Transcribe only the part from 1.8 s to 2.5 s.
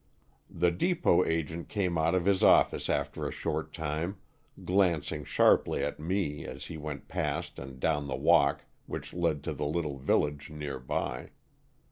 out of his